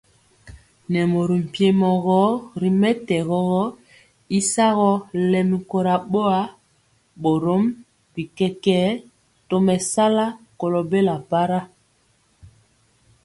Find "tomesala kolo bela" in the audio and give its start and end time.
9.49-11.15